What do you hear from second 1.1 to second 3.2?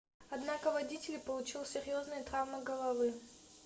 получил серьезные травмы головы